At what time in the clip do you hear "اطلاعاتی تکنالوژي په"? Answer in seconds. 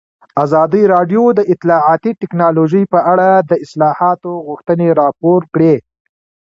1.53-2.99